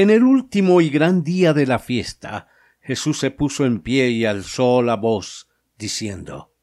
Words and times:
En 0.00 0.08
el 0.08 0.22
último 0.22 0.80
y 0.80 0.88
gran 0.88 1.22
día 1.22 1.52
de 1.52 1.66
la 1.66 1.78
fiesta, 1.78 2.48
Jesús 2.80 3.18
se 3.18 3.30
puso 3.30 3.66
en 3.66 3.80
pie 3.80 4.08
y 4.08 4.24
alzó 4.24 4.80
la 4.80 4.96
voz, 4.96 5.50
diciendo 5.78 6.54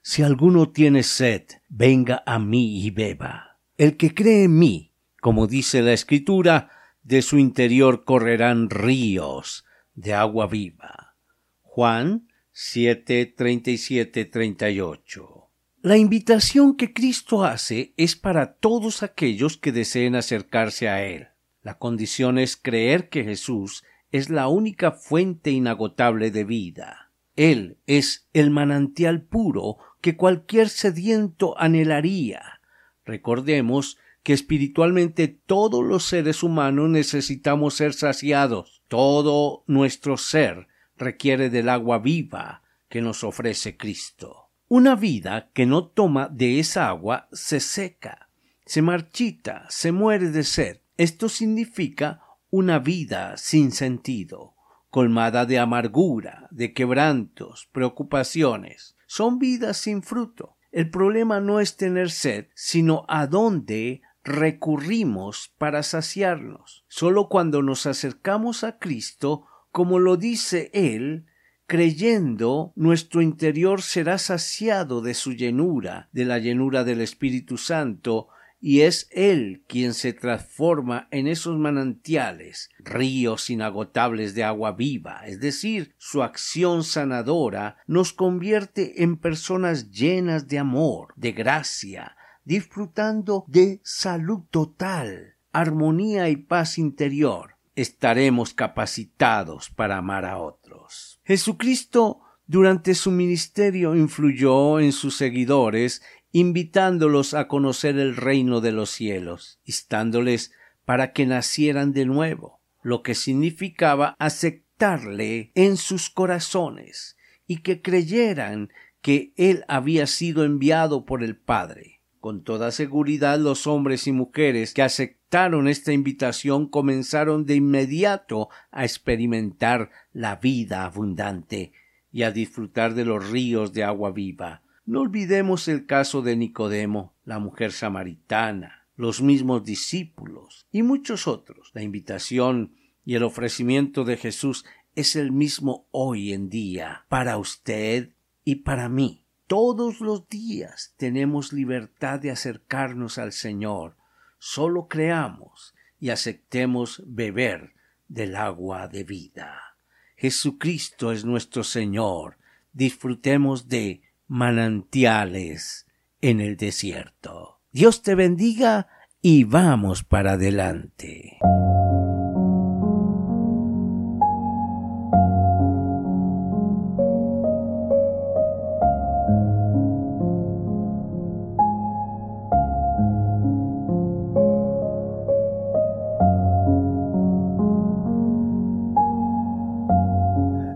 Si 0.00 0.22
alguno 0.22 0.70
tiene 0.70 1.02
sed, 1.02 1.42
venga 1.68 2.22
a 2.24 2.38
mí 2.38 2.82
y 2.82 2.88
beba. 2.88 3.58
El 3.76 3.98
que 3.98 4.14
cree 4.14 4.44
en 4.44 4.58
mí, 4.58 4.94
como 5.20 5.46
dice 5.46 5.82
la 5.82 5.92
Escritura, 5.92 6.70
de 7.02 7.20
su 7.20 7.36
interior 7.36 8.06
correrán 8.06 8.70
ríos 8.70 9.66
de 9.92 10.14
agua 10.14 10.46
viva. 10.46 11.16
Juan 11.60 12.28
7, 12.52 13.26
37, 13.26 14.24
38. 14.24 15.50
La 15.82 15.98
invitación 15.98 16.78
que 16.78 16.94
Cristo 16.94 17.44
hace 17.44 17.92
es 17.98 18.16
para 18.16 18.54
todos 18.54 19.02
aquellos 19.02 19.58
que 19.58 19.70
deseen 19.70 20.14
acercarse 20.16 20.88
a 20.88 21.04
Él. 21.04 21.28
La 21.62 21.78
condición 21.78 22.38
es 22.38 22.56
creer 22.56 23.08
que 23.08 23.24
Jesús 23.24 23.84
es 24.12 24.30
la 24.30 24.48
única 24.48 24.92
fuente 24.92 25.50
inagotable 25.50 26.30
de 26.30 26.44
vida. 26.44 27.10
Él 27.36 27.78
es 27.86 28.28
el 28.32 28.50
manantial 28.50 29.22
puro 29.22 29.78
que 30.00 30.16
cualquier 30.16 30.68
sediento 30.68 31.58
anhelaría. 31.58 32.60
Recordemos 33.04 33.98
que 34.22 34.32
espiritualmente 34.32 35.28
todos 35.28 35.84
los 35.84 36.04
seres 36.04 36.42
humanos 36.42 36.90
necesitamos 36.90 37.74
ser 37.74 37.94
saciados. 37.94 38.82
Todo 38.88 39.64
nuestro 39.66 40.16
ser 40.16 40.68
requiere 40.96 41.50
del 41.50 41.68
agua 41.68 41.98
viva 41.98 42.62
que 42.88 43.00
nos 43.00 43.24
ofrece 43.24 43.76
Cristo. 43.76 44.50
Una 44.68 44.94
vida 44.94 45.50
que 45.52 45.66
no 45.66 45.86
toma 45.86 46.28
de 46.28 46.60
esa 46.60 46.88
agua 46.88 47.28
se 47.32 47.60
seca, 47.60 48.28
se 48.66 48.82
marchita, 48.82 49.66
se 49.68 49.92
muere 49.92 50.30
de 50.30 50.44
sed. 50.44 50.78
Esto 51.00 51.30
significa 51.30 52.20
una 52.50 52.78
vida 52.78 53.38
sin 53.38 53.72
sentido, 53.72 54.54
colmada 54.90 55.46
de 55.46 55.58
amargura, 55.58 56.46
de 56.50 56.74
quebrantos, 56.74 57.70
preocupaciones. 57.72 58.98
Son 59.06 59.38
vidas 59.38 59.78
sin 59.78 60.02
fruto. 60.02 60.58
El 60.70 60.90
problema 60.90 61.40
no 61.40 61.58
es 61.58 61.78
tener 61.78 62.10
sed, 62.10 62.48
sino 62.54 63.06
a 63.08 63.26
dónde 63.26 64.02
recurrimos 64.24 65.54
para 65.56 65.82
saciarnos. 65.82 66.84
Solo 66.86 67.30
cuando 67.30 67.62
nos 67.62 67.86
acercamos 67.86 68.62
a 68.62 68.78
Cristo, 68.78 69.46
como 69.70 69.98
lo 69.98 70.18
dice 70.18 70.70
Él, 70.74 71.24
creyendo, 71.64 72.74
nuestro 72.76 73.22
interior 73.22 73.80
será 73.80 74.18
saciado 74.18 75.00
de 75.00 75.14
su 75.14 75.32
llenura, 75.32 76.10
de 76.12 76.26
la 76.26 76.38
llenura 76.38 76.84
del 76.84 77.00
Espíritu 77.00 77.56
Santo, 77.56 78.28
y 78.60 78.82
es 78.82 79.08
Él 79.10 79.64
quien 79.66 79.94
se 79.94 80.12
transforma 80.12 81.08
en 81.10 81.26
esos 81.26 81.58
manantiales, 81.58 82.68
ríos 82.78 83.48
inagotables 83.48 84.34
de 84.34 84.44
agua 84.44 84.72
viva, 84.72 85.22
es 85.26 85.40
decir, 85.40 85.94
su 85.96 86.22
acción 86.22 86.84
sanadora 86.84 87.78
nos 87.86 88.12
convierte 88.12 89.02
en 89.02 89.16
personas 89.16 89.90
llenas 89.90 90.46
de 90.46 90.58
amor, 90.58 91.14
de 91.16 91.32
gracia, 91.32 92.16
disfrutando 92.44 93.44
de 93.48 93.80
salud 93.82 94.42
total, 94.50 95.36
armonía 95.52 96.28
y 96.28 96.36
paz 96.36 96.78
interior. 96.78 97.56
Estaremos 97.76 98.52
capacitados 98.52 99.70
para 99.70 99.96
amar 99.96 100.26
a 100.26 100.36
otros. 100.36 101.20
Jesucristo 101.24 102.20
durante 102.46 102.96
su 102.96 103.12
ministerio 103.12 103.94
influyó 103.94 104.80
en 104.80 104.90
sus 104.90 105.16
seguidores 105.16 106.02
invitándolos 106.32 107.34
a 107.34 107.48
conocer 107.48 107.98
el 107.98 108.16
reino 108.16 108.60
de 108.60 108.72
los 108.72 108.90
cielos, 108.90 109.60
instándoles 109.64 110.52
para 110.84 111.12
que 111.12 111.26
nacieran 111.26 111.92
de 111.92 112.06
nuevo, 112.06 112.60
lo 112.82 113.02
que 113.02 113.14
significaba 113.14 114.16
aceptarle 114.18 115.50
en 115.54 115.76
sus 115.76 116.10
corazones 116.10 117.16
y 117.46 117.58
que 117.58 117.82
creyeran 117.82 118.70
que 119.02 119.32
él 119.36 119.64
había 119.68 120.06
sido 120.06 120.44
enviado 120.44 121.04
por 121.04 121.22
el 121.22 121.36
Padre. 121.36 122.00
Con 122.20 122.44
toda 122.44 122.70
seguridad 122.70 123.38
los 123.38 123.66
hombres 123.66 124.06
y 124.06 124.12
mujeres 124.12 124.74
que 124.74 124.82
aceptaron 124.82 125.68
esta 125.68 125.92
invitación 125.92 126.68
comenzaron 126.68 127.46
de 127.46 127.54
inmediato 127.54 128.50
a 128.70 128.84
experimentar 128.84 129.90
la 130.12 130.36
vida 130.36 130.84
abundante 130.84 131.72
y 132.12 132.22
a 132.22 132.30
disfrutar 132.30 132.94
de 132.94 133.04
los 133.04 133.30
ríos 133.30 133.72
de 133.72 133.84
agua 133.84 134.10
viva, 134.10 134.62
no 134.90 135.02
olvidemos 135.02 135.68
el 135.68 135.86
caso 135.86 136.20
de 136.20 136.34
Nicodemo, 136.34 137.14
la 137.24 137.38
mujer 137.38 137.70
samaritana, 137.70 138.88
los 138.96 139.22
mismos 139.22 139.62
discípulos 139.62 140.66
y 140.72 140.82
muchos 140.82 141.28
otros. 141.28 141.70
La 141.74 141.82
invitación 141.82 142.74
y 143.04 143.14
el 143.14 143.22
ofrecimiento 143.22 144.02
de 144.02 144.16
Jesús 144.16 144.64
es 144.96 145.14
el 145.14 145.30
mismo 145.30 145.86
hoy 145.92 146.32
en 146.32 146.48
día 146.48 147.06
para 147.08 147.38
usted 147.38 148.16
y 148.44 148.56
para 148.56 148.88
mí. 148.88 149.24
Todos 149.46 150.00
los 150.00 150.28
días 150.28 150.92
tenemos 150.96 151.52
libertad 151.52 152.18
de 152.18 152.32
acercarnos 152.32 153.18
al 153.18 153.30
Señor. 153.30 153.96
Solo 154.40 154.88
creamos 154.88 155.72
y 156.00 156.10
aceptemos 156.10 157.00
beber 157.06 157.74
del 158.08 158.34
agua 158.34 158.88
de 158.88 159.04
vida. 159.04 159.76
Jesucristo 160.16 161.12
es 161.12 161.24
nuestro 161.24 161.62
Señor. 161.62 162.38
Disfrutemos 162.72 163.68
de 163.68 164.02
manantiales 164.30 165.88
en 166.20 166.40
el 166.40 166.56
desierto. 166.56 167.58
Dios 167.72 168.02
te 168.02 168.14
bendiga 168.14 168.86
y 169.20 169.42
vamos 169.42 170.04
para 170.04 170.32
adelante. 170.32 171.38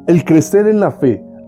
El 0.08 0.24
crecer 0.24 0.66
en 0.66 0.80
la 0.80 0.90
fe 0.90 1.33